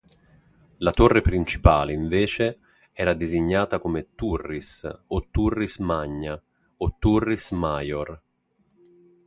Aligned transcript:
La 0.77 0.89
torre 0.89 1.21
principale, 1.21 1.93
invece, 1.93 2.57
era 2.91 3.13
designata 3.13 3.77
come 3.77 4.15
turris, 4.15 4.89
o 5.05 5.27
turris 5.29 5.77
magna, 5.77 6.41
o 6.77 6.95
turris 6.97 7.51
maior. 7.51 8.19